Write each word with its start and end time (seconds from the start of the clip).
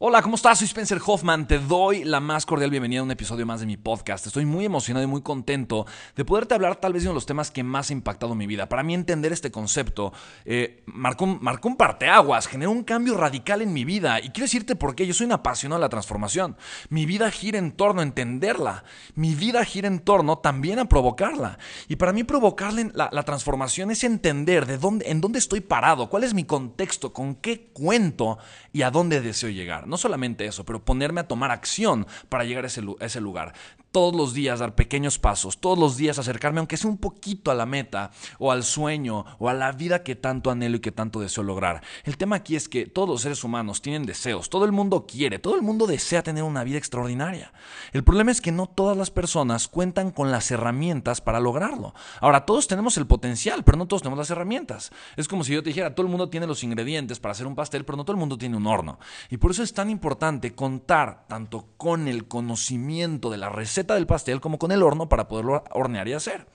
Hola, 0.00 0.22
¿cómo 0.22 0.36
estás? 0.36 0.58
Soy 0.58 0.68
Spencer 0.68 1.00
Hoffman. 1.04 1.48
Te 1.48 1.58
doy 1.58 2.04
la 2.04 2.20
más 2.20 2.46
cordial 2.46 2.70
bienvenida 2.70 3.00
a 3.00 3.02
un 3.02 3.10
episodio 3.10 3.44
más 3.46 3.58
de 3.58 3.66
mi 3.66 3.76
podcast. 3.76 4.28
Estoy 4.28 4.44
muy 4.44 4.64
emocionado 4.64 5.02
y 5.02 5.08
muy 5.08 5.22
contento 5.22 5.86
de 6.14 6.24
poderte 6.24 6.54
hablar 6.54 6.76
tal 6.76 6.92
vez 6.92 7.02
de 7.02 7.08
uno 7.08 7.14
de 7.14 7.16
los 7.16 7.26
temas 7.26 7.50
que 7.50 7.64
más 7.64 7.90
ha 7.90 7.94
impactado 7.94 8.36
mi 8.36 8.46
vida. 8.46 8.68
Para 8.68 8.84
mí 8.84 8.94
entender 8.94 9.32
este 9.32 9.50
concepto 9.50 10.12
eh, 10.44 10.84
marcó, 10.86 11.24
un 11.24 11.76
parteaguas, 11.76 12.46
generó 12.46 12.70
un 12.70 12.84
cambio 12.84 13.16
radical 13.16 13.60
en 13.60 13.72
mi 13.72 13.84
vida. 13.84 14.20
Y 14.20 14.30
quiero 14.30 14.44
decirte 14.44 14.76
por 14.76 14.94
qué. 14.94 15.04
Yo 15.04 15.14
soy 15.14 15.26
un 15.26 15.32
apasionado 15.32 15.80
de 15.80 15.86
la 15.86 15.88
transformación. 15.88 16.56
Mi 16.90 17.04
vida 17.04 17.28
gira 17.32 17.58
en 17.58 17.72
torno 17.72 18.00
a 18.00 18.04
entenderla. 18.04 18.84
Mi 19.16 19.34
vida 19.34 19.64
gira 19.64 19.88
en 19.88 19.98
torno 19.98 20.38
también 20.38 20.78
a 20.78 20.88
provocarla. 20.88 21.58
Y 21.88 21.96
para 21.96 22.12
mí 22.12 22.22
provocarla 22.22 22.88
la, 22.94 23.08
la 23.10 23.22
transformación 23.24 23.90
es 23.90 24.04
entender 24.04 24.64
de 24.64 24.78
dónde, 24.78 25.10
en 25.10 25.20
dónde 25.20 25.40
estoy 25.40 25.58
parado, 25.60 26.08
cuál 26.08 26.22
es 26.22 26.34
mi 26.34 26.44
contexto, 26.44 27.12
con 27.12 27.34
qué 27.34 27.72
cuento 27.72 28.38
y 28.72 28.82
a 28.82 28.92
dónde 28.92 29.20
deseo 29.20 29.50
llegar. 29.50 29.87
No 29.88 29.96
solamente 29.96 30.46
eso, 30.46 30.64
pero 30.64 30.84
ponerme 30.84 31.20
a 31.20 31.28
tomar 31.28 31.50
acción 31.50 32.06
para 32.28 32.44
llegar 32.44 32.64
a 32.64 32.68
ese, 32.68 33.20
lugar. 33.20 33.54
Todos 33.90 34.14
los 34.14 34.34
días 34.34 34.58
dar 34.58 34.74
pequeños 34.74 35.18
pasos, 35.18 35.58
todos 35.58 35.78
los 35.78 35.96
días 35.96 36.18
acercarme, 36.18 36.58
aunque 36.58 36.76
sea 36.76 36.90
un 36.90 36.98
poquito 36.98 37.50
a 37.50 37.54
la 37.54 37.64
meta, 37.64 38.10
o 38.38 38.52
al 38.52 38.62
sueño, 38.62 39.24
o 39.38 39.48
a 39.48 39.54
la 39.54 39.72
vida 39.72 40.02
que 40.02 40.14
tanto 40.14 40.50
anhelo 40.50 40.76
y 40.76 40.80
que 40.80 40.92
tanto 40.92 41.20
deseo 41.20 41.42
lograr. 41.42 41.82
El 42.04 42.18
tema 42.18 42.36
aquí 42.36 42.54
es 42.54 42.68
que 42.68 42.84
todos 42.84 43.08
los 43.08 43.22
seres 43.22 43.44
humanos 43.44 43.80
tienen 43.80 44.04
deseos, 44.04 44.50
todo 44.50 44.66
el 44.66 44.72
mundo 44.72 45.06
quiere, 45.06 45.38
todo 45.38 45.56
el 45.56 45.62
mundo 45.62 45.86
desea 45.86 46.22
tener 46.22 46.42
una 46.42 46.64
vida 46.64 46.76
extraordinaria. 46.76 47.52
El 47.92 48.04
problema 48.04 48.30
es 48.30 48.42
que 48.42 48.52
no 48.52 48.66
todas 48.66 48.96
las 48.96 49.10
personas 49.10 49.68
cuentan 49.68 50.10
con 50.10 50.30
las 50.30 50.50
herramientas 50.50 51.22
para 51.22 51.40
lograrlo. 51.40 51.94
Ahora, 52.20 52.44
todos 52.44 52.68
tenemos 52.68 52.98
el 52.98 53.06
potencial, 53.06 53.64
pero 53.64 53.78
no 53.78 53.86
todos 53.86 54.02
tenemos 54.02 54.18
las 54.18 54.30
herramientas. 54.30 54.92
Es 55.16 55.28
como 55.28 55.44
si 55.44 55.54
yo 55.54 55.62
te 55.62 55.70
dijera, 55.70 55.94
todo 55.94 56.04
el 56.04 56.10
mundo 56.10 56.28
tiene 56.28 56.46
los 56.46 56.62
ingredientes 56.62 57.20
para 57.20 57.32
hacer 57.32 57.46
un 57.46 57.54
pastel, 57.54 57.86
pero 57.86 57.96
no 57.96 58.04
todo 58.04 58.12
el 58.12 58.20
mundo 58.20 58.36
tiene 58.36 58.56
un 58.56 58.66
horno. 58.66 58.98
Y 59.30 59.38
por 59.38 59.50
eso 59.50 59.62
es 59.62 59.72
tan 59.72 59.88
importante 59.88 60.54
contar 60.54 61.26
tanto 61.26 61.68
con 61.78 62.06
el 62.06 62.28
conocimiento 62.28 63.30
de 63.30 63.38
la 63.38 63.48
receta 63.48 63.77
del 63.86 64.06
pastel 64.06 64.40
como 64.40 64.58
con 64.58 64.72
el 64.72 64.82
horno 64.82 65.08
para 65.08 65.28
poderlo 65.28 65.64
hornear 65.72 66.08
y 66.08 66.12
hacer. 66.12 66.46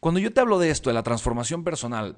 Cuando 0.00 0.20
yo 0.20 0.32
te 0.32 0.40
hablo 0.40 0.58
de 0.58 0.70
esto, 0.70 0.90
de 0.90 0.94
la 0.94 1.02
transformación 1.02 1.64
personal, 1.64 2.16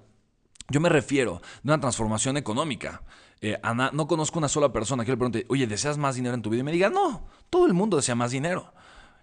yo 0.68 0.80
me 0.80 0.88
refiero 0.88 1.40
de 1.62 1.72
una 1.72 1.80
transformación 1.80 2.36
económica. 2.36 3.02
Eh, 3.40 3.58
Ana, 3.62 3.90
no 3.92 4.06
conozco 4.06 4.38
una 4.38 4.48
sola 4.48 4.72
persona 4.72 5.04
que 5.04 5.10
le 5.10 5.16
pregunte, 5.16 5.46
oye, 5.48 5.66
¿deseas 5.66 5.98
más 5.98 6.14
dinero 6.14 6.34
en 6.34 6.42
tu 6.42 6.50
vida? 6.50 6.60
Y 6.60 6.64
me 6.64 6.72
diga, 6.72 6.90
no, 6.90 7.26
todo 7.48 7.66
el 7.66 7.72
mundo 7.72 7.96
desea 7.96 8.14
más 8.14 8.30
dinero. 8.30 8.72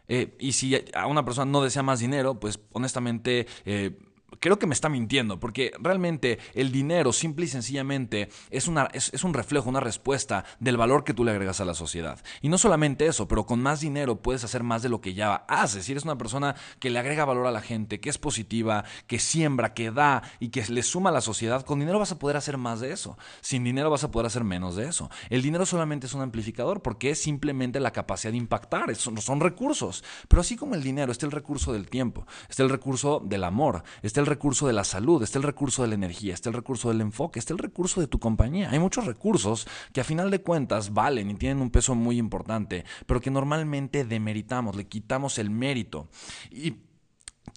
Eh, 0.08 0.36
y 0.40 0.54
si 0.54 0.76
a 0.94 1.08
una 1.08 1.24
persona 1.24 1.52
no 1.52 1.62
desea 1.62 1.84
más 1.84 2.00
dinero, 2.00 2.40
pues 2.40 2.60
honestamente 2.72 3.46
eh, 3.66 3.98
creo 4.40 4.60
que 4.60 4.68
me 4.68 4.74
está 4.74 4.90
mintiendo, 4.90 5.40
porque 5.40 5.72
realmente 5.80 6.40
el 6.54 6.72
dinero 6.72 7.14
simple 7.14 7.46
y 7.46 7.48
sencillamente 7.48 8.30
es, 8.50 8.68
una, 8.68 8.90
es, 8.94 9.24
un 9.24 9.34
reflejo, 9.34 9.70
una 9.70 9.80
respuesta 9.80 10.46
del 10.60 10.78
valor 10.78 11.04
que 11.04 11.14
tú 11.14 11.24
le 11.24 11.32
agregas 11.32 11.62
a 11.62 11.66
la 11.66 11.74
sociedad. 11.74 12.20
Y 12.42 12.50
no 12.50 12.58
solamente 12.58 13.08
eso, 13.08 13.28
pero 13.28 13.46
con 13.46 13.62
más 13.62 13.80
dinero 13.80 14.22
puedes 14.22 14.44
hacer 14.44 14.64
más 14.64 14.82
de 14.82 14.90
lo 14.90 15.02
que 15.02 15.14
ya 15.14 15.36
haces. 15.48 15.86
Si 15.86 15.92
eres 15.92 16.04
una 16.04 16.18
persona 16.18 16.56
que 16.80 16.90
le 16.90 17.00
agrega 17.00 17.26
valor 17.26 17.48
a 17.48 17.52
la 17.52 17.62
gente, 17.62 18.00
que 18.00 18.10
es 18.10 18.18
positiva, 18.18 18.84
que 19.08 19.20
siembra, 19.20 19.74
que 19.74 19.92
da 19.92 20.24
y 20.40 20.50
que 20.50 20.64
le 20.68 20.84
suma 20.84 21.10
a 21.10 21.14
la 21.14 21.22
sociedad, 21.22 21.64
con 21.64 21.80
dinero 21.80 22.00
vas 22.00 22.12
a 22.12 22.20
poder 22.20 22.38
hacer 22.38 22.58
más 22.58 22.80
de 22.80 22.92
eso. 22.92 23.18
Sin 23.42 23.64
dinero 23.64 23.90
vas 23.90 24.04
a 24.04 24.12
poder 24.12 24.28
hacer 24.28 24.44
menos 24.44 24.76
de 24.76 24.88
eso. 24.88 25.10
El 25.30 25.42
dinero 25.42 25.66
solamente 25.66 26.08
es 26.08 26.14
un 26.14 26.22
amplificador 26.22 26.82
porque 26.82 27.12
es 27.12 27.22
simplemente 27.22 27.80
la 27.80 27.92
capacidad 27.92 28.32
de 28.32 28.38
impactar, 28.38 28.94
son, 28.96 29.20
son 29.22 29.40
recursos. 29.40 30.04
Pero 30.28 30.42
así 30.42 30.56
como 30.56 30.76
el 30.76 30.84
dinero, 30.84 31.12
está 31.12 31.26
el 31.26 31.32
recurso 31.32 31.74
del 31.74 31.90
tiempo, 31.90 32.26
está 32.50 32.64
el 32.64 32.70
recurso 32.70 33.22
del 33.24 33.44
amor, 33.44 33.84
está 34.02 34.17
el 34.20 34.26
recurso 34.28 34.68
de 34.68 34.74
la 34.74 34.84
salud, 34.84 35.22
está 35.24 35.38
el 35.40 35.44
recurso 35.44 35.82
de 35.82 35.90
la 35.90 35.96
energía, 35.96 36.34
está 36.34 36.50
el 36.50 36.56
recurso 36.56 36.90
del 36.90 37.02
enfoque, 37.02 37.40
está 37.40 37.54
el 37.54 37.60
recurso 37.60 38.02
de 38.02 38.08
tu 38.08 38.20
compañía. 38.20 38.70
Hay 38.70 38.80
muchos 38.80 39.06
recursos 39.06 39.68
que 39.94 40.02
a 40.02 40.04
final 40.04 40.32
de 40.32 40.42
cuentas 40.42 40.94
valen 40.94 41.30
y 41.32 41.36
tienen 41.36 41.62
un 41.62 41.70
peso 41.70 41.96
muy 41.96 42.18
importante, 42.18 42.86
pero 43.06 43.22
que 43.22 43.32
normalmente 43.32 44.06
demeritamos, 44.06 44.76
le 44.76 44.88
quitamos 44.88 45.38
el 45.38 45.50
mérito. 45.50 46.08
Y 46.52 46.76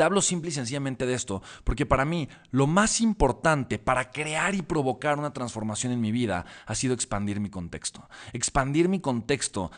te 0.01 0.05
hablo 0.05 0.23
simple 0.23 0.49
y 0.49 0.55
sencillamente 0.55 1.05
de 1.05 1.13
esto, 1.13 1.43
porque 1.63 1.85
para 1.85 2.07
mí 2.07 2.27
lo 2.53 2.67
más 2.67 3.03
importante 3.03 3.79
para 3.79 4.11
crear 4.11 4.55
y 4.55 4.63
provocar 4.63 5.19
una 5.19 5.35
transformación 5.35 5.93
en 5.93 6.01
mi 6.01 6.11
vida 6.11 6.47
ha 6.65 6.75
sido 6.75 6.95
expandir 6.95 7.39
mi 7.39 7.51
contexto. 7.51 8.09
Expandir 8.33 8.89
mi 8.89 9.01
contexto 9.01 9.71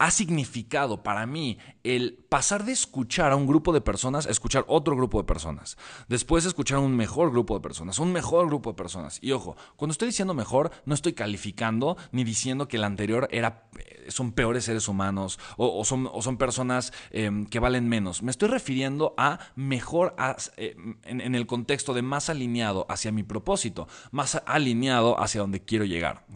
ha 0.00 0.10
significado 0.10 1.04
para 1.04 1.26
mí 1.26 1.58
el 1.84 2.18
pasar 2.28 2.64
de 2.64 2.72
escuchar 2.72 3.30
a 3.30 3.36
un 3.36 3.46
grupo 3.46 3.72
de 3.72 3.80
personas 3.80 4.26
a 4.26 4.30
escuchar 4.30 4.64
otro 4.66 4.96
grupo 4.96 5.18
de 5.18 5.28
personas. 5.28 5.78
Después 6.08 6.44
escuchar 6.44 6.78
a 6.78 6.80
un 6.80 6.96
mejor 6.96 7.30
grupo 7.30 7.54
de 7.54 7.60
personas, 7.60 8.00
un 8.00 8.12
mejor 8.12 8.48
grupo 8.48 8.70
de 8.70 8.76
personas. 8.76 9.20
Y 9.22 9.30
ojo, 9.30 9.56
cuando 9.76 9.92
estoy 9.92 10.08
diciendo 10.08 10.34
mejor, 10.34 10.72
no 10.86 10.94
estoy 10.94 11.12
calificando 11.12 11.96
ni 12.10 12.24
diciendo 12.24 12.66
que 12.66 12.78
el 12.78 12.82
anterior 12.82 13.28
era, 13.30 13.68
son 14.08 14.32
peores 14.32 14.64
seres 14.64 14.88
humanos 14.88 15.38
o, 15.56 15.84
son, 15.84 16.36
personas 16.36 16.92
em, 17.10 17.46
que 17.46 17.58
valen 17.58 17.88
menos. 17.88 18.22
Me 18.22 18.30
estoy 18.30 18.48
refiriendo 18.48 19.14
a 19.16 19.38
mejor 19.56 20.14
eh, 20.56 20.76
en, 21.04 21.34
el 21.34 21.46
contexto 21.46 21.94
de 21.94 22.02
más 22.02 22.30
alineado 22.30 22.86
hacia 22.88 23.12
mi 23.12 23.22
propósito, 23.22 23.88
más 24.10 24.40
alineado 24.46 25.20
hacia 25.20 25.40
donde 25.40 25.64
quiero 25.64 25.84
llegar. 25.84 26.26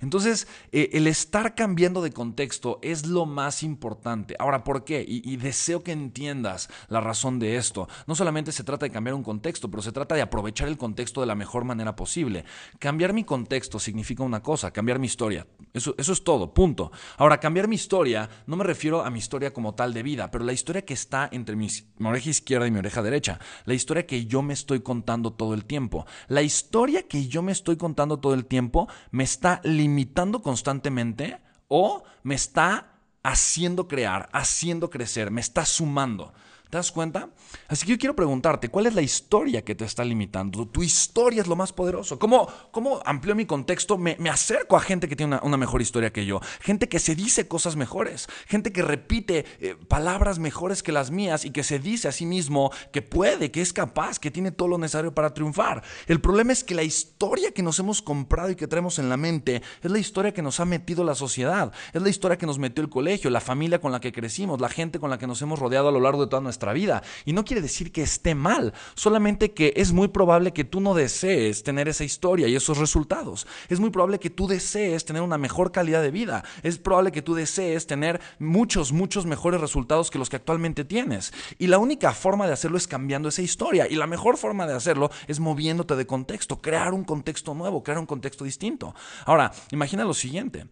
Entonces, 0.00 0.48
eh, 0.72 0.90
el 0.92 1.06
estar 1.06 1.54
cambiando 1.54 2.02
de 2.02 2.12
contexto 2.12 2.78
es 2.82 3.06
lo 3.06 3.26
más 3.26 3.62
importante. 3.62 4.36
Ahora, 4.38 4.64
¿por 4.64 4.84
qué? 4.84 5.04
Y, 5.06 5.36
deseo 5.36 5.82
que 5.82 5.92
entiendas 5.92 6.68
la 6.88 7.00
razón 7.00 7.38
de 7.38 7.56
esto. 7.56 7.88
No 8.06 8.14
solamente 8.14 8.52
se 8.52 8.64
trata 8.64 8.86
de 8.86 8.90
cambiar 8.90 9.14
un 9.14 9.22
contexto, 9.22 9.70
pero 9.70 9.82
se 9.82 9.92
trata 9.92 10.14
de 10.14 10.22
aprovechar 10.22 10.66
el 10.66 10.78
contexto 10.78 11.20
de 11.20 11.26
la 11.26 11.34
mejor 11.34 11.64
manera 11.64 11.94
posible. 11.94 12.44
Cambiar 12.78 13.12
mi 13.12 13.22
contexto 13.22 13.78
significa 13.78 14.22
una 14.22 14.42
cosa, 14.42 14.72
cambiar 14.72 14.98
mi 14.98 15.06
historia. 15.06 15.46
Eso 15.72 15.94
es 15.96 16.24
todo, 16.24 16.52
punto. 16.54 16.90
Ahora, 17.16 17.38
cambiar 17.38 17.68
mi 17.68 17.76
historia, 17.76 18.28
no 18.46 18.56
me 18.56 18.64
refiero 18.64 19.04
a 19.04 19.10
mi 19.10 19.18
historia 19.18 19.52
como 19.52 19.74
tal 19.74 19.94
de 19.94 20.02
vida, 20.02 20.30
pero 20.30 20.44
la 20.44 20.52
historia 20.52 20.84
que 20.84 20.94
está 20.94 21.28
entre 21.32 21.56
mi 21.56 21.68
oreja 22.04 22.30
izquierda 22.30 22.66
y 22.66 22.70
mi 22.70 22.78
oreja 22.78 23.02
derecha. 23.02 23.38
La 23.64 23.74
historia 23.74 24.06
que 24.06 24.26
yo 24.26 24.42
me 24.42 24.54
estoy 24.54 24.80
contando 24.80 25.32
todo 25.32 25.54
el 25.54 25.64
tiempo. 25.64 26.06
La 26.28 26.42
historia 26.42 27.06
que 27.08 27.28
yo 27.28 27.42
me 27.42 27.52
estoy 27.52 27.76
contando 27.76 28.18
todo 28.18 28.34
el 28.34 28.46
tiempo 28.46 28.88
me 29.10 29.24
está 29.24 29.60
limitando 29.64 30.42
constantemente 30.42 31.38
o 31.68 32.04
me 32.22 32.34
está 32.34 32.92
haciendo 33.22 33.88
crear, 33.88 34.28
haciendo 34.32 34.88
crecer, 34.88 35.30
me 35.30 35.40
está 35.40 35.64
sumando. 35.64 36.32
¿Te 36.70 36.78
das 36.78 36.90
cuenta? 36.90 37.30
Así 37.68 37.86
que 37.86 37.92
yo 37.92 37.98
quiero 37.98 38.16
preguntarte, 38.16 38.68
¿cuál 38.68 38.86
es 38.86 38.94
la 38.94 39.00
historia 39.00 39.62
que 39.62 39.76
te 39.76 39.84
está 39.84 40.04
limitando? 40.04 40.66
Tu 40.66 40.82
historia 40.82 41.40
es 41.40 41.46
lo 41.46 41.54
más 41.54 41.72
poderoso. 41.72 42.18
¿Cómo, 42.18 42.48
cómo 42.72 43.00
amplio 43.04 43.36
mi 43.36 43.46
contexto? 43.46 43.96
Me, 43.96 44.16
acerco 44.28 44.76
a 44.76 44.80
gente 44.80 45.08
que 45.08 45.14
tiene 45.14 45.38
una, 45.44 45.56
mejor 45.56 45.80
historia 45.80 46.12
que 46.12 46.26
yo. 46.26 46.40
Gente 46.60 46.88
que 46.88 46.98
se 46.98 47.14
dice 47.14 47.46
cosas 47.46 47.76
mejores. 47.76 48.26
Gente 48.48 48.72
que 48.72 48.82
repite 48.82 49.44
eh, 49.60 49.76
palabras 49.86 50.40
mejores 50.40 50.82
que 50.82 50.90
las 50.90 51.12
mías 51.12 51.44
y 51.44 51.50
que 51.50 51.62
se 51.62 51.78
dice 51.78 52.08
a 52.08 52.12
sí 52.12 52.26
mismo 52.26 52.72
que 52.92 53.00
puede, 53.00 53.52
que 53.52 53.60
es 53.60 53.72
capaz, 53.72 54.18
que 54.18 54.32
tiene 54.32 54.50
todo 54.50 54.66
lo 54.66 54.78
necesario 54.78 55.14
para 55.14 55.34
triunfar. 55.34 55.84
El 56.08 56.20
problema 56.20 56.52
es 56.52 56.64
que 56.64 56.74
la 56.74 56.82
historia 56.82 57.52
que 57.52 57.62
nos 57.62 57.78
hemos 57.78 58.02
comprado 58.02 58.50
y 58.50 58.56
que 58.56 58.66
traemos 58.66 58.98
en 58.98 59.08
la 59.08 59.16
mente 59.16 59.62
es 59.82 59.90
la 59.92 60.00
historia 60.00 60.34
que 60.34 60.42
nos 60.42 60.58
ha 60.58 60.64
metido 60.64 61.04
la 61.04 61.14
sociedad. 61.14 61.72
Es 61.92 62.02
la 62.02 62.08
historia 62.08 62.38
que 62.38 62.46
nos 62.46 62.58
metió 62.58 62.82
el 62.82 62.90
colegio, 62.90 63.30
la 63.30 63.40
familia 63.40 63.80
con 63.80 63.92
la 63.92 64.00
que 64.00 64.10
crecimos, 64.10 64.60
la 64.60 64.68
gente 64.68 64.98
con 64.98 65.10
la 65.10 65.18
que 65.18 65.28
nos 65.28 65.40
hemos 65.42 65.60
rodeado 65.60 65.90
a 65.90 65.92
lo 65.92 66.00
largo 66.00 66.24
de 66.24 66.28
toda 66.28 66.42
nuestra 66.42 66.55
vida. 66.72 67.02
Y 67.24 67.32
no 67.32 67.44
quiere 67.44 67.62
decir 67.62 67.92
que 67.92 68.02
esté 68.02 68.34
mal, 68.34 68.72
solamente 68.94 69.52
que 69.52 69.72
es 69.76 69.92
muy 69.92 70.08
probable 70.08 70.52
que 70.52 70.64
tú 70.64 70.80
no 70.80 70.94
desees 70.94 71.62
tener 71.62 71.88
esa 71.88 72.04
historia 72.04 72.48
y 72.48 72.56
esos 72.56 72.78
resultados. 72.78 73.46
Es 73.68 73.80
muy 73.80 73.90
probable 73.90 74.18
que 74.18 74.30
tú 74.30 74.46
desees 74.46 75.04
tener 75.04 75.22
una 75.22 75.38
mejor 75.38 75.72
calidad 75.72 76.02
de 76.02 76.10
vida. 76.10 76.44
Es 76.62 76.78
probable 76.78 77.12
que 77.12 77.22
tú 77.22 77.34
desees 77.34 77.86
tener 77.86 78.20
muchos, 78.38 78.92
muchos 78.92 79.26
mejores 79.26 79.60
resultados 79.60 80.10
que 80.10 80.18
los 80.18 80.30
que 80.30 80.36
actualmente 80.36 80.84
tienes. 80.84 81.32
Y 81.58 81.66
la 81.66 81.78
única 81.78 82.12
forma 82.12 82.46
de 82.46 82.52
hacerlo 82.52 82.78
es 82.78 82.86
cambiando 82.86 83.28
esa 83.28 83.42
historia. 83.42 83.86
Y 83.88 83.96
la 83.96 84.06
mejor 84.06 84.36
forma 84.36 84.66
de 84.66 84.74
hacerlo 84.74 85.10
es 85.26 85.40
moviéndote 85.40 85.96
de 85.96 86.06
contexto, 86.06 86.60
crear 86.60 86.94
un 86.94 87.04
contexto 87.04 87.54
nuevo, 87.54 87.82
crear 87.82 87.98
un 87.98 88.06
contexto 88.06 88.44
distinto. 88.44 88.94
Ahora, 89.24 89.52
imagina 89.70 90.04
lo 90.04 90.14
siguiente 90.14 90.66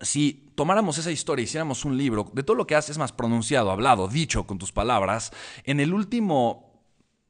si 0.00 0.50
tomáramos 0.54 0.98
esa 0.98 1.10
historia 1.10 1.42
hiciéramos 1.42 1.84
un 1.84 1.96
libro 1.96 2.30
de 2.32 2.42
todo 2.42 2.56
lo 2.56 2.66
que 2.66 2.74
haces 2.74 2.98
más 2.98 3.12
pronunciado, 3.12 3.70
hablado, 3.70 4.08
dicho 4.08 4.46
con 4.46 4.58
tus 4.58 4.72
palabras, 4.72 5.32
en 5.64 5.80
el 5.80 5.92
último 5.92 6.69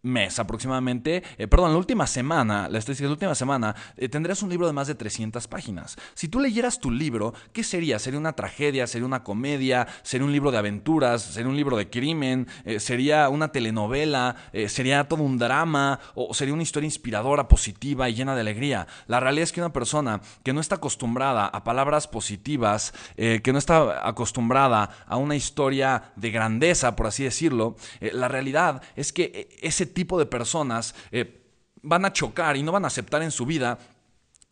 mes 0.03 0.39
aproximadamente, 0.39 1.23
eh, 1.37 1.47
perdón, 1.47 1.73
la 1.73 1.79
última 1.79 2.07
semana, 2.07 2.69
la 2.69 2.79
estadística 2.79 3.07
la 3.07 3.13
última 3.13 3.35
semana, 3.35 3.75
eh, 3.97 4.09
un 4.43 4.49
libro 4.49 4.67
de 4.67 4.73
más 4.73 4.87
de 4.87 4.95
300 4.95 5.49
páginas. 5.49 5.97
Si 6.15 6.29
tú 6.29 6.41
leyeras 6.41 6.79
tu 6.79 6.91
libro, 6.91 7.35
¿qué 7.53 7.65
sería? 7.65 7.99
¿Sería 7.99 8.19
una 8.19 8.35
tragedia? 8.35 8.87
¿Sería 8.87 9.07
una 9.07 9.25
comedia? 9.25 9.87
¿Sería 10.03 10.25
un 10.25 10.33
libro 10.33 10.51
de 10.51 10.59
aventuras? 10.59 11.23
¿Sería 11.23 11.49
un 11.49 11.57
libro 11.57 11.77
de 11.77 11.91
crimen? 11.91 12.47
Eh, 12.65 12.81
¿Sería 12.81 13.29
una 13.29 13.49
telenovela? 13.49 14.37
¿Sería 14.69 15.09
todo 15.09 15.23
un 15.23 15.37
drama? 15.37 15.99
¿O 16.15 16.33
sería 16.33 16.55
una 16.55 16.63
historia 16.63 16.87
inspiradora, 16.87 17.49
positiva 17.49 18.09
y 18.09 18.15
llena 18.15 18.35
de 18.35 18.43
alegría? 18.43 18.87
La 19.07 19.21
realidad 19.21 19.45
es 19.45 19.53
que 19.53 19.61
una 19.61 19.73
persona 19.73 20.21
que 20.43 20.53
no 20.53 20.61
está 20.61 20.77
acostumbrada 20.77 21.47
a 21.47 21.65
palabras 21.65 22.09
positivas, 22.09 22.95
que 23.17 23.53
no 23.53 23.59
está 23.59 24.07
acostumbrada 24.07 24.91
a 25.07 25.17
una 25.17 25.37
historia 25.37 26.13
de 26.17 26.31
grandeza, 26.31 26.97
por 26.97 27.07
así 27.07 27.25
decirlo, 27.25 27.77
la 28.01 28.29
realidad 28.29 28.83
es 28.97 29.13
que 29.13 29.49
ese 29.61 29.90
tipo 29.91 30.19
de 30.19 30.27
personas 30.27 30.95
eh, 31.11 31.43
van 31.83 32.05
a 32.05 32.13
chocar 32.13 32.57
y 32.57 32.63
no 32.63 32.73
van 32.73 32.85
a 32.85 32.89
aceptar 32.89 33.23
en 33.23 33.31
su 33.31 33.47
vida 33.47 33.79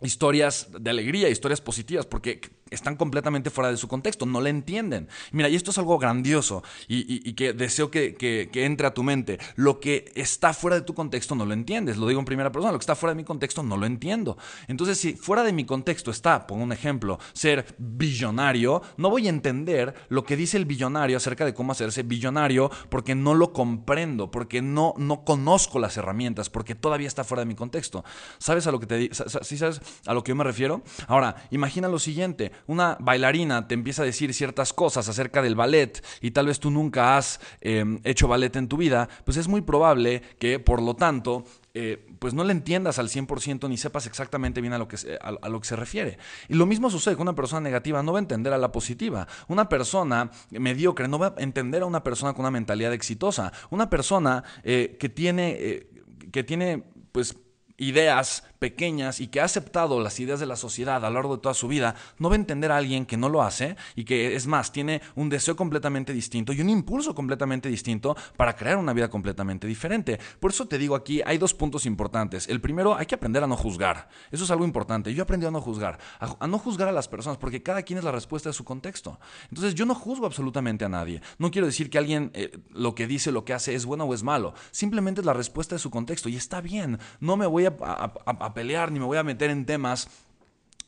historias 0.00 0.68
de 0.78 0.90
alegría, 0.90 1.28
historias 1.28 1.60
positivas, 1.60 2.06
porque 2.06 2.40
están 2.70 2.96
completamente 2.96 3.50
fuera 3.50 3.70
de 3.70 3.76
su 3.76 3.88
contexto, 3.88 4.26
no 4.26 4.40
le 4.40 4.50
entienden. 4.50 5.08
Mira, 5.32 5.48
y 5.48 5.56
esto 5.56 5.70
es 5.70 5.78
algo 5.78 5.98
grandioso 5.98 6.62
y, 6.86 7.32
que 7.34 7.52
deseo 7.52 7.90
que, 7.90 8.48
entre 8.54 8.86
a 8.86 8.94
tu 8.94 9.02
mente. 9.02 9.38
Lo 9.56 9.80
que 9.80 10.10
está 10.14 10.52
fuera 10.52 10.76
de 10.76 10.82
tu 10.82 10.94
contexto 10.94 11.34
no 11.34 11.46
lo 11.46 11.54
entiendes, 11.54 11.96
lo 11.96 12.06
digo 12.06 12.20
en 12.20 12.26
primera 12.26 12.52
persona, 12.52 12.72
lo 12.72 12.78
que 12.78 12.82
está 12.82 12.94
fuera 12.94 13.12
de 13.12 13.16
mi 13.16 13.24
contexto 13.24 13.62
no 13.62 13.76
lo 13.76 13.86
entiendo. 13.86 14.36
Entonces, 14.66 14.98
si 14.98 15.14
fuera 15.14 15.42
de 15.42 15.52
mi 15.52 15.64
contexto 15.64 16.10
está, 16.10 16.46
pongo 16.46 16.64
un 16.64 16.72
ejemplo, 16.72 17.18
ser 17.32 17.74
billonario, 17.78 18.82
no 18.96 19.10
voy 19.10 19.26
a 19.26 19.30
entender 19.30 19.94
lo 20.08 20.24
que 20.24 20.36
dice 20.36 20.56
el 20.56 20.64
billonario 20.64 21.16
acerca 21.16 21.44
de 21.44 21.54
cómo 21.54 21.72
hacerse 21.72 22.02
billonario 22.02 22.70
porque 22.88 23.14
no 23.14 23.34
lo 23.34 23.52
comprendo, 23.52 24.30
porque 24.30 24.62
no, 24.62 24.94
no 24.96 25.24
conozco 25.24 25.78
las 25.78 25.96
herramientas, 25.96 26.50
porque 26.50 26.74
todavía 26.74 27.08
está 27.08 27.24
fuera 27.24 27.42
de 27.42 27.46
mi 27.46 27.54
contexto. 27.54 28.04
¿Sabes 28.38 28.66
a 28.66 28.72
lo 28.72 28.80
que 28.80 28.86
te 28.86 28.98
¿Sí 29.42 29.58
sabes 29.58 29.80
a 30.06 30.14
lo 30.14 30.22
que 30.22 30.30
yo 30.30 30.36
me 30.36 30.44
refiero? 30.44 30.82
Ahora, 31.06 31.36
imagina 31.50 31.88
lo 31.88 31.98
siguiente, 31.98 32.52
una 32.66 32.96
bailarina 33.00 33.68
te 33.68 33.74
empieza 33.74 34.02
a 34.02 34.04
decir 34.04 34.34
ciertas 34.34 34.72
cosas 34.72 35.08
acerca 35.08 35.42
del 35.42 35.54
ballet 35.54 36.04
y 36.20 36.32
tal 36.32 36.46
vez 36.46 36.60
tú 36.60 36.70
nunca 36.70 37.16
has 37.16 37.40
em, 37.60 38.00
hecho 38.04 38.28
ballet 38.28 38.54
en 38.56 38.68
tu 38.68 38.76
vida, 38.76 39.08
pues 39.24 39.36
es 39.36 39.48
muy 39.48 39.60
probable 39.60 40.22
que, 40.38 40.58
por 40.58 40.82
lo 40.82 40.94
tanto, 40.94 41.44
eh, 41.74 42.04
pues 42.18 42.34
no 42.34 42.42
le 42.42 42.52
entiendas 42.52 42.98
al 42.98 43.08
100% 43.08 43.68
ni 43.68 43.76
sepas 43.76 44.06
exactamente 44.06 44.60
bien 44.60 44.72
a 44.72 44.78
lo, 44.78 44.88
que 44.88 44.96
se, 44.96 45.16
a, 45.20 45.48
lo 45.48 45.60
que 45.60 45.68
se 45.68 45.76
refiere. 45.76 46.18
Y 46.48 46.54
lo 46.54 46.66
mismo 46.66 46.90
sucede 46.90 47.14
con 47.14 47.22
una 47.22 47.36
persona 47.36 47.60
negativa, 47.60 48.02
no 48.02 48.12
va 48.12 48.18
a 48.18 48.22
entender 48.22 48.52
a 48.52 48.58
la 48.58 48.72
positiva. 48.72 49.28
Una 49.46 49.68
persona 49.68 50.30
mediocre 50.50 51.06
no 51.06 51.18
va 51.18 51.34
a 51.38 51.42
entender 51.42 51.82
a 51.82 51.86
una 51.86 52.02
persona 52.02 52.32
con 52.32 52.40
una 52.40 52.50
mentalidad 52.50 52.92
exitosa. 52.92 53.52
Una 53.70 53.88
persona 53.88 54.42
eh, 54.64 54.96
que 54.98 55.08
tiene, 55.08 55.56
eh, 55.58 55.90
que 56.32 56.42
tiene, 56.42 56.82
pues, 57.12 57.36
ideas 57.76 58.42
pequeñas 58.58 59.20
y 59.20 59.28
que 59.28 59.40
ha 59.40 59.44
aceptado 59.44 60.00
las 60.00 60.18
ideas 60.20 60.40
de 60.40 60.46
la 60.46 60.56
sociedad 60.56 61.04
a 61.04 61.08
lo 61.08 61.14
largo 61.14 61.36
de 61.36 61.42
toda 61.42 61.54
su 61.54 61.68
vida, 61.68 61.94
no 62.18 62.28
va 62.28 62.34
a 62.34 62.38
entender 62.38 62.72
a 62.72 62.76
alguien 62.76 63.06
que 63.06 63.16
no 63.16 63.28
lo 63.28 63.42
hace 63.42 63.76
y 63.94 64.04
que 64.04 64.34
es 64.34 64.46
más, 64.46 64.72
tiene 64.72 65.00
un 65.14 65.28
deseo 65.28 65.56
completamente 65.56 66.12
distinto 66.12 66.52
y 66.52 66.60
un 66.60 66.70
impulso 66.70 67.14
completamente 67.14 67.68
distinto 67.68 68.16
para 68.36 68.56
crear 68.56 68.76
una 68.76 68.92
vida 68.92 69.08
completamente 69.08 69.66
diferente. 69.66 70.18
Por 70.40 70.50
eso 70.50 70.66
te 70.66 70.78
digo 70.78 70.94
aquí, 70.94 71.22
hay 71.24 71.38
dos 71.38 71.54
puntos 71.54 71.86
importantes. 71.86 72.48
El 72.48 72.60
primero, 72.60 72.96
hay 72.96 73.06
que 73.06 73.14
aprender 73.14 73.42
a 73.42 73.46
no 73.46 73.56
juzgar. 73.56 74.08
Eso 74.30 74.44
es 74.44 74.50
algo 74.50 74.64
importante. 74.64 75.14
Yo 75.14 75.22
aprendí 75.22 75.46
a 75.46 75.50
no 75.50 75.60
juzgar, 75.60 75.98
a, 76.18 76.46
no 76.46 76.58
juzgar 76.58 76.88
a 76.88 76.92
las 76.92 77.08
personas 77.08 77.38
porque 77.38 77.62
cada 77.62 77.82
quien 77.82 77.98
es 77.98 78.04
la 78.04 78.12
respuesta 78.12 78.48
de 78.48 78.52
su 78.52 78.64
contexto. 78.64 79.18
Entonces 79.50 79.74
yo 79.74 79.86
no 79.86 79.94
juzgo 79.94 80.26
absolutamente 80.26 80.84
a 80.84 80.88
nadie. 80.88 81.20
No 81.38 81.50
quiero 81.50 81.66
decir 81.66 81.90
que 81.90 81.98
alguien 81.98 82.30
eh, 82.34 82.58
lo 82.70 82.94
que 82.94 83.06
dice, 83.06 83.32
lo 83.32 83.44
que 83.44 83.54
hace 83.54 83.74
es 83.74 83.86
bueno 83.86 84.04
o 84.04 84.14
es 84.14 84.22
malo. 84.22 84.54
Simplemente 84.70 85.20
es 85.20 85.26
la 85.26 85.32
respuesta 85.32 85.74
de 85.74 85.78
su 85.78 85.90
contexto 85.90 86.28
y 86.28 86.36
está 86.36 86.60
bien. 86.60 86.98
No 87.20 87.36
me 87.36 87.46
voy 87.46 87.66
a 87.66 87.76
a, 87.80 88.47
pelear 88.54 88.92
ni 88.92 88.98
me 88.98 89.06
voy 89.06 89.18
a 89.18 89.22
meter 89.22 89.50
en 89.50 89.66
temas 89.66 90.08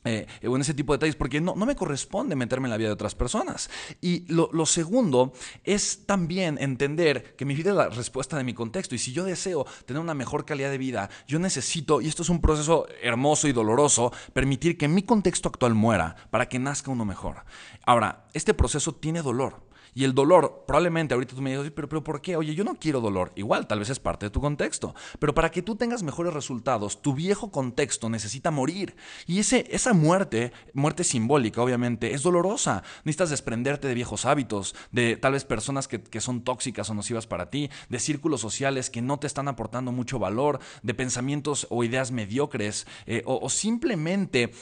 eh, 0.03 0.27
o 0.47 0.57
en 0.57 0.63
ese 0.63 0.73
tipo 0.73 0.95
de 0.95 0.97
detalles, 0.97 1.17
porque 1.17 1.43
no, 1.43 1.55
no, 1.55 1.67
me 1.67 1.77
corresponde 1.77 2.35
meterme 2.35 2.69
en 2.69 2.71
la 2.71 2.79
vida 2.79 2.89
de 2.89 2.95
otras 2.95 3.15
personas. 3.15 3.69
Y 4.01 4.25
lo, 4.33 4.65
segundo 4.65 5.35
es 5.63 6.07
también 6.07 6.57
entender 6.59 7.37
que 7.37 7.45
mi 7.45 7.55
vida 7.55 7.71
es 7.71 7.77
la 7.77 7.91
respuesta 7.91 8.39
de 8.39 8.45
mi 8.45 8.55
contexto. 8.55 8.95
Y 8.95 8.99
si 8.99 9.13
yo 9.13 9.25
deseo 9.25 9.67
tener 9.85 10.01
una 10.01 10.15
mejor 10.15 10.47
calidad 10.47 10.71
de 10.71 10.79
vida, 10.79 11.11
yo 11.29 11.39
necesito, 11.39 12.01
y 12.01 12.09
esto 12.09 12.23
es 12.23 12.31
un 12.31 12.41
proceso 12.41 12.87
hermoso 13.03 13.47
y 13.47 13.53
doloroso, 13.53 14.11
permitir 14.33 14.79
que 14.79 14.89
mi 14.89 15.03
contexto 15.03 15.51
actual 15.51 15.75
muera 15.75 16.17
para 16.31 16.49
que 16.49 16.59
nazca 16.59 16.91
uno 16.91 17.05
mejor. 17.05 17.45
Ahora, 17.85 18.27
este 18.33 18.55
proceso 18.55 18.95
tiene 18.95 19.21
dolor. 19.21 19.70
Y 19.95 20.05
el 20.05 20.15
dolor, 20.15 20.65
probablemente 20.67 21.15
ahorita 21.15 21.35
tú 21.35 21.43
me 21.43 21.51
digas, 21.51 21.71
pero, 21.75 21.89
pero 21.89 22.05
¿por 22.05 22.21
qué? 22.21 22.37
Oye, 22.37 22.55
yo 22.55 22.65
no 22.65 22.75
quiero 22.75 23.01
dolor. 23.01 23.33
Igual, 23.35 23.67
tal 23.67 23.79
vez 23.79 23.91
es 23.91 23.99
parte 23.99 24.27
de 24.27 24.31
tu 24.31 24.41
contexto. 24.41 24.95
Pero 25.19 25.35
para 25.35 25.51
que 25.51 25.63
tú 25.63 25.77
tengas 25.77 26.03
mejores 26.03 26.33
resultados, 26.33 27.03
tu 27.03 27.15
viejo 27.15 27.51
contexto 27.51 28.09
necesita 28.09 28.51
morir. 28.51 28.97
Y 29.27 29.41
ese, 29.41 29.67
esa 29.71 29.93
muerte, 29.93 30.53
muerte 30.75 31.05
simbólica, 31.05 31.63
obviamente, 31.63 32.15
es 32.15 32.23
dolorosa. 32.23 32.83
Necesitas 33.05 33.31
desprenderte 33.31 33.89
de 33.89 33.95
viejos 33.95 34.25
hábitos, 34.25 34.75
de 34.93 35.17
tal 35.17 35.33
vez 35.33 35.45
personas 35.45 35.89
que, 35.89 36.21
son 36.21 36.43
tóxicas 36.43 36.91
o 36.91 36.95
nocivas 36.95 37.27
para 37.27 37.51
ti, 37.51 37.71
de 37.89 37.99
círculos 37.99 38.41
sociales 38.41 38.91
que 38.91 39.03
no 39.03 39.19
te 39.19 39.27
están 39.27 39.49
aportando 39.49 39.93
mucho 39.93 40.19
valor, 40.19 40.61
de 40.83 40.95
pensamientos 40.95 41.67
o 41.71 41.83
ideas 41.83 42.11
mediocres, 42.11 42.87
eh, 43.07 43.23
o 43.25 43.49
simplemente 43.49 44.53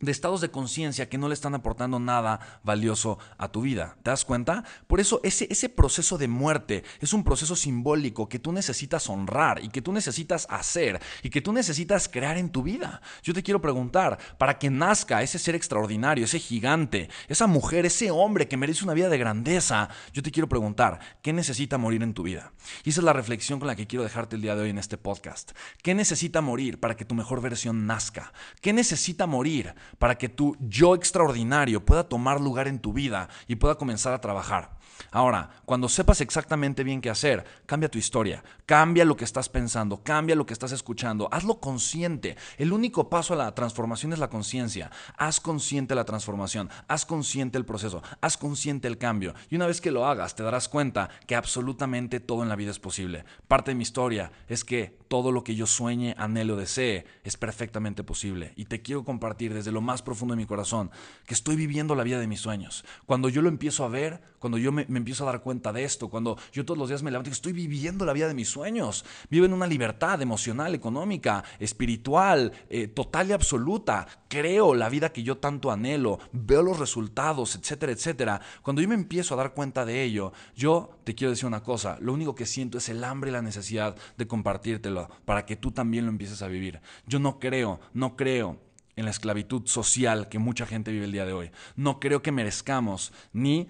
de 0.00 0.12
estados 0.12 0.40
de 0.40 0.50
conciencia 0.50 1.08
que 1.08 1.18
no 1.18 1.28
le 1.28 1.34
están 1.34 1.54
aportando 1.54 1.98
nada 1.98 2.60
valioso 2.62 3.18
a 3.38 3.48
tu 3.48 3.62
vida. 3.62 3.96
¿Te 4.02 4.10
das 4.10 4.24
cuenta? 4.24 4.64
Por 4.86 5.00
eso 5.00 5.20
ese, 5.22 5.46
ese 5.50 5.68
proceso 5.68 6.18
de 6.18 6.28
muerte 6.28 6.84
es 7.00 7.12
un 7.12 7.24
proceso 7.24 7.56
simbólico 7.56 8.28
que 8.28 8.38
tú 8.38 8.52
necesitas 8.52 9.08
honrar 9.08 9.62
y 9.62 9.68
que 9.68 9.82
tú 9.82 9.92
necesitas 9.92 10.46
hacer 10.50 11.00
y 11.22 11.30
que 11.30 11.40
tú 11.40 11.52
necesitas 11.52 12.08
crear 12.08 12.36
en 12.36 12.50
tu 12.50 12.62
vida. 12.62 13.00
Yo 13.22 13.34
te 13.34 13.42
quiero 13.42 13.60
preguntar, 13.60 14.18
para 14.38 14.58
que 14.58 14.70
nazca 14.70 15.22
ese 15.22 15.38
ser 15.38 15.54
extraordinario, 15.54 16.24
ese 16.24 16.38
gigante, 16.38 17.08
esa 17.28 17.46
mujer, 17.46 17.86
ese 17.86 18.10
hombre 18.10 18.48
que 18.48 18.56
merece 18.56 18.84
una 18.84 18.94
vida 18.94 19.08
de 19.08 19.18
grandeza, 19.18 19.88
yo 20.12 20.22
te 20.22 20.30
quiero 20.30 20.48
preguntar, 20.48 21.00
¿qué 21.22 21.32
necesita 21.32 21.78
morir 21.78 22.02
en 22.02 22.14
tu 22.14 22.22
vida? 22.22 22.52
Y 22.84 22.90
esa 22.90 23.00
es 23.00 23.04
la 23.04 23.12
reflexión 23.12 23.58
con 23.58 23.68
la 23.68 23.76
que 23.76 23.86
quiero 23.86 24.02
dejarte 24.02 24.36
el 24.36 24.42
día 24.42 24.54
de 24.54 24.62
hoy 24.62 24.70
en 24.70 24.78
este 24.78 24.98
podcast. 24.98 25.52
¿Qué 25.82 25.94
necesita 25.94 26.40
morir 26.40 26.80
para 26.80 26.96
que 26.96 27.04
tu 27.04 27.14
mejor 27.14 27.40
versión 27.40 27.86
nazca? 27.86 28.32
¿Qué 28.60 28.72
necesita 28.72 29.26
morir? 29.26 29.74
Para 29.98 30.16
que 30.16 30.28
tu 30.28 30.56
yo 30.60 30.94
extraordinario 30.94 31.84
pueda 31.84 32.08
tomar 32.08 32.40
lugar 32.40 32.68
en 32.68 32.78
tu 32.78 32.92
vida 32.92 33.28
y 33.46 33.56
pueda 33.56 33.76
comenzar 33.76 34.12
a 34.12 34.20
trabajar. 34.20 34.79
Ahora, 35.10 35.50
cuando 35.64 35.88
sepas 35.88 36.20
exactamente 36.20 36.84
bien 36.84 37.00
qué 37.00 37.10
hacer, 37.10 37.44
cambia 37.66 37.90
tu 37.90 37.98
historia, 37.98 38.44
cambia 38.66 39.04
lo 39.04 39.16
que 39.16 39.24
estás 39.24 39.48
pensando, 39.48 40.02
cambia 40.02 40.36
lo 40.36 40.46
que 40.46 40.52
estás 40.52 40.72
escuchando, 40.72 41.28
hazlo 41.32 41.60
consciente. 41.60 42.36
El 42.58 42.72
único 42.72 43.08
paso 43.08 43.34
a 43.34 43.36
la 43.36 43.54
transformación 43.54 44.12
es 44.12 44.18
la 44.18 44.30
conciencia. 44.30 44.90
Haz 45.16 45.40
consciente 45.40 45.94
la 45.94 46.04
transformación, 46.04 46.70
haz 46.86 47.06
consciente 47.06 47.58
el 47.58 47.64
proceso, 47.64 48.02
haz 48.20 48.36
consciente 48.36 48.88
el 48.88 48.98
cambio. 48.98 49.34
Y 49.48 49.56
una 49.56 49.66
vez 49.66 49.80
que 49.80 49.90
lo 49.90 50.06
hagas, 50.06 50.34
te 50.34 50.42
darás 50.42 50.68
cuenta 50.68 51.10
que 51.26 51.36
absolutamente 51.36 52.20
todo 52.20 52.42
en 52.42 52.48
la 52.48 52.56
vida 52.56 52.70
es 52.70 52.78
posible. 52.78 53.24
Parte 53.48 53.72
de 53.72 53.74
mi 53.74 53.82
historia 53.82 54.30
es 54.48 54.64
que 54.64 54.98
todo 55.08 55.32
lo 55.32 55.42
que 55.42 55.56
yo 55.56 55.66
sueñe, 55.66 56.14
anhelo, 56.18 56.56
desee 56.56 57.04
es 57.24 57.36
perfectamente 57.36 58.04
posible. 58.04 58.52
Y 58.54 58.66
te 58.66 58.80
quiero 58.80 59.04
compartir 59.04 59.52
desde 59.52 59.72
lo 59.72 59.80
más 59.80 60.02
profundo 60.02 60.34
de 60.34 60.40
mi 60.40 60.46
corazón 60.46 60.90
que 61.26 61.34
estoy 61.34 61.56
viviendo 61.56 61.94
la 61.94 62.04
vida 62.04 62.20
de 62.20 62.28
mis 62.28 62.40
sueños. 62.40 62.84
Cuando 63.06 63.28
yo 63.28 63.42
lo 63.42 63.48
empiezo 63.48 63.84
a 63.84 63.88
ver, 63.88 64.20
cuando 64.38 64.56
yo 64.56 64.69
me, 64.72 64.82
empiezo 64.82 65.24
a 65.24 65.32
dar 65.32 65.42
cuenta 65.42 65.72
de 65.72 65.84
esto, 65.84 66.08
cuando 66.08 66.36
yo 66.52 66.64
todos 66.64 66.78
los 66.78 66.88
días 66.88 67.02
me 67.02 67.10
levanto 67.10 67.30
y 67.30 67.32
estoy 67.32 67.52
viviendo 67.52 68.04
la 68.04 68.12
vida 68.12 68.28
de 68.28 68.34
mis 68.34 68.48
sueños. 68.48 69.04
Vivo 69.30 69.46
en 69.46 69.52
una 69.52 69.66
libertad 69.66 70.20
emocional, 70.22 70.74
económica, 70.74 71.44
espiritual, 71.58 72.52
eh, 72.68 72.88
total 72.88 73.30
y 73.30 73.32
absoluta. 73.32 74.06
Creo 74.28 74.74
la 74.74 74.88
vida 74.88 75.12
que 75.12 75.22
yo 75.22 75.38
tanto 75.38 75.70
anhelo, 75.70 76.18
veo 76.32 76.62
los 76.62 76.78
resultados, 76.78 77.56
etcétera, 77.56 77.92
etcétera. 77.92 78.40
Cuando 78.62 78.82
yo 78.82 78.88
me 78.88 78.94
empiezo 78.94 79.34
a 79.34 79.38
dar 79.38 79.54
cuenta 79.54 79.84
de 79.84 80.02
ello, 80.02 80.32
yo 80.54 80.98
te 81.04 81.14
quiero 81.14 81.30
decir 81.30 81.46
una 81.46 81.62
cosa, 81.62 81.98
lo 82.00 82.12
único 82.12 82.34
que 82.34 82.46
siento 82.46 82.78
es 82.78 82.88
el 82.88 83.02
hambre 83.04 83.30
y 83.30 83.32
la 83.32 83.42
necesidad 83.42 83.96
de 84.16 84.26
compartírtelo 84.26 85.08
para 85.24 85.46
que 85.46 85.56
tú 85.56 85.72
también 85.72 86.04
lo 86.04 86.10
empieces 86.10 86.42
a 86.42 86.48
vivir. 86.48 86.80
Yo 87.06 87.18
no 87.18 87.38
creo, 87.38 87.80
no 87.92 88.16
creo 88.16 88.58
en 88.96 89.04
la 89.04 89.10
esclavitud 89.10 89.66
social 89.66 90.28
que 90.28 90.38
mucha 90.38 90.66
gente 90.66 90.92
vive 90.92 91.06
el 91.06 91.12
día 91.12 91.26
de 91.26 91.32
hoy. 91.32 91.50
No 91.76 92.00
creo 92.00 92.22
que 92.22 92.32
merezcamos 92.32 93.12
ni 93.32 93.68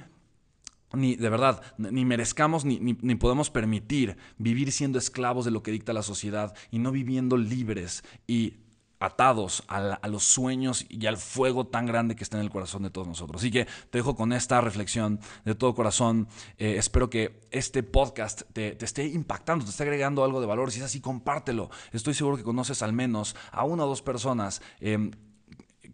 ni 0.92 1.16
de 1.16 1.28
verdad, 1.28 1.62
ni 1.78 2.04
merezcamos 2.04 2.64
ni, 2.64 2.78
ni, 2.80 3.14
podemos 3.14 3.50
permitir 3.50 4.16
vivir 4.38 4.73
siendo 4.73 4.99
esclavos 4.99 5.44
de 5.44 5.50
lo 5.50 5.62
que 5.62 5.70
dicta 5.70 5.92
la 5.92 6.02
sociedad 6.02 6.54
y 6.70 6.78
no 6.78 6.90
viviendo 6.90 7.37
libres 7.37 8.02
y 8.26 8.54
atados 9.00 9.64
a, 9.66 10.06
los 10.09 10.25
sueños 10.25 10.85
y 10.88 11.06
al 11.06 11.16
fuego 11.16 11.66
tan 11.66 11.87
grande 11.87 12.14
que 12.14 12.23
está 12.23 12.37
en 12.37 12.44
el 12.44 12.50
corazón 12.50 12.82
de 12.82 12.90
todos 12.90 13.09
nosotros. 13.09 13.40
Así 13.40 13.50
que 13.50 13.64
te 13.64 13.99
dejo 13.99 14.14
con 14.14 14.32
esta 14.32 14.61
reflexión 14.61 15.20
de 15.44 15.54
todo 15.54 15.75
corazón. 15.75 16.28
Eh, 16.59 16.75
espero 16.76 17.09
que 17.09 17.40
este 17.50 17.82
podcast 17.82 18.42
te, 18.52 18.76
esté 18.85 19.06
impactando, 19.06 19.64
te 19.64 19.70
esté 19.70 19.85
agregando 19.85 20.23
algo 20.23 20.40
de 20.40 20.47
valor. 20.47 20.70
Si 20.70 20.80
es 20.80 20.85
así, 20.85 21.00
compártelo. 21.00 21.70
Estoy 21.92 22.12
seguro 22.12 22.37
que 22.37 22.42
conoces 22.42 22.82
al 22.82 22.92
menos 22.92 23.35
a 23.52 23.64
una 23.64 23.85
o 23.85 23.88
dos 23.88 24.02
personas. 24.02 24.61
Eh, 24.80 25.11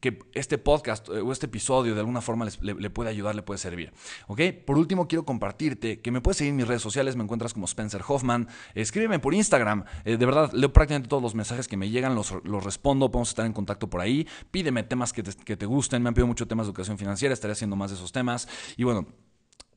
que 0.01 0.19
este 0.35 0.59
podcast 0.59 1.09
eh, 1.09 1.21
o 1.21 1.33
este 1.33 1.47
episodio 1.47 1.95
de 1.95 2.01
alguna 2.01 2.21
forma 2.21 2.47
le, 2.61 2.91
puede 2.91 3.11
ayudar, 3.11 3.35
le 3.35 3.43
puede 3.43 3.59
servir. 3.59 3.93
¿Ok? 4.27 4.41
Por 4.65 4.79
último, 4.79 5.09
quiero 5.09 5.25
compartirte 5.25 6.01
que 6.01 6.11
me 6.11 6.21
puedes 6.21 6.39
seguir 6.39 6.51
en 6.51 6.57
mis 6.57 6.69
redes 6.69 6.83
sociales, 6.83 7.17
me 7.17 7.25
encuentras 7.25 7.53
como 7.53 7.67
Spencer 7.67 8.03
Hoffman. 8.07 8.49
Escríbeme 8.75 9.19
por 9.19 9.35
Instagram. 9.35 9.85
Eh, 10.05 10.17
de 10.17 10.27
verdad, 10.27 10.53
leo 10.53 10.73
prácticamente 10.73 11.09
todos 11.09 11.23
los 11.23 11.35
mensajes 11.35 11.69
que 11.69 11.77
me 11.77 11.91
llegan, 11.91 12.15
los, 12.15 12.33
los 12.45 12.65
respondo, 12.65 13.11
podemos 13.11 13.29
estar 13.29 13.47
en 13.47 13.53
contacto 13.53 13.89
por 13.89 14.01
ahí. 14.01 14.27
Pídeme 14.51 14.83
temas 14.83 15.13
que 15.13 15.23
que 15.23 15.57
te 15.57 15.67
gusten. 15.67 16.03
Me 16.03 16.09
han 16.09 16.15
pedido 16.15 16.27
mucho 16.27 16.47
temas 16.47 16.67
de 16.67 16.71
educación 16.71 16.99
financiera, 16.99 17.33
estaré 17.33 17.53
haciendo 17.53 17.77
más 17.77 17.91
de 17.91 17.97
esos 17.97 18.13
temas. 18.13 18.49
Y 18.77 18.85
bueno, 18.85 19.07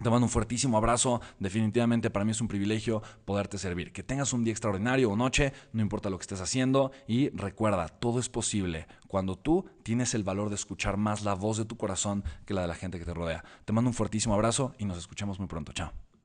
te 0.02 0.10
mando 0.10 0.26
un 0.26 0.30
fuertísimo 0.30 0.78
abrazo. 0.78 1.22
Definitivamente 1.40 2.10
para 2.10 2.26
mí 2.26 2.32
es 2.32 2.42
un 2.42 2.48
privilegio 2.48 3.02
poderte 3.26 3.58
servir. 3.58 3.92
Que 3.92 4.04
tengas 4.04 4.34
un 4.34 4.44
día 4.44 4.52
extraordinario 4.52 5.10
o 5.12 5.16
noche, 5.16 5.54
no 5.74 5.82
importa 5.82 6.10
lo 6.10 6.18
que 6.18 6.24
estés 6.24 6.42
haciendo. 6.42 6.92
Y 7.08 7.30
recuerda, 7.30 7.88
todo 7.88 8.20
es 8.20 8.30
posible 8.30 8.88
cuando 9.08 9.36
tú 9.36 9.66
tienes 9.84 10.14
el 10.14 10.24
valor 10.24 10.50
de 10.50 10.56
escuchar 10.56 10.98
más 10.98 11.24
la 11.24 11.34
voz 11.34 11.58
de 11.58 11.66
tu 11.66 11.78
corazón 11.78 12.24
que 12.46 12.54
la 12.54 12.62
de 12.62 12.68
la 12.68 12.76
gente 12.76 13.00
que 13.00 13.06
te 13.06 13.14
rodea. 13.14 13.44
Te 13.66 13.74
mando 13.74 13.90
un 13.90 13.94
fuertísimo 13.94 14.34
abrazo 14.34 14.74
y 14.78 14.86
nos 14.86 14.98
escuchamos 14.98 15.40
muy 15.40 15.48
pronto. 15.48 15.74
Chao. 15.74 16.09